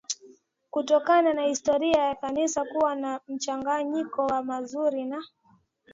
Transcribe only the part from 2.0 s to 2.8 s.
ya Kanisa